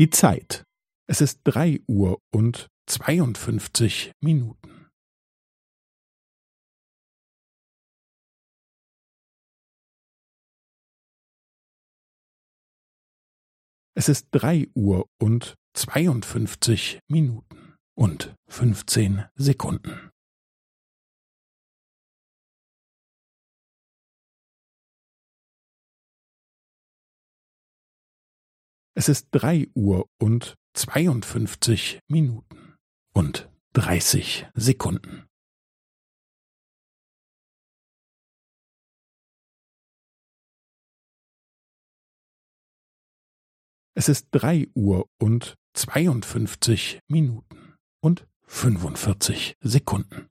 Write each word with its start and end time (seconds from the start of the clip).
Die 0.00 0.08
Zeit. 0.08 0.64
Es 1.10 1.20
ist 1.20 1.42
drei 1.44 1.78
Uhr 1.86 2.22
und 2.32 2.68
zweiundfünfzig 2.88 4.12
Minuten. 4.22 4.88
Es 13.94 14.08
ist 14.08 14.28
drei 14.30 14.68
Uhr 14.74 15.06
und 15.20 15.54
zweiundfünfzig 15.74 17.00
Minuten 17.06 17.76
und 17.94 18.34
fünfzehn 18.48 19.26
Sekunden. 19.34 20.09
Es 29.00 29.08
ist 29.08 29.28
drei 29.30 29.66
Uhr 29.74 30.10
und 30.18 30.56
zweiundfünfzig 30.74 32.00
Minuten 32.08 32.76
und 33.14 33.50
dreißig 33.72 34.46
Sekunden. 34.52 35.26
Es 43.94 44.10
ist 44.10 44.28
drei 44.32 44.68
Uhr 44.74 45.06
und 45.18 45.54
zweiundfünfzig 45.72 47.00
Minuten 47.08 47.76
und 48.02 48.28
fünfundvierzig 48.42 49.54
Sekunden. 49.62 50.29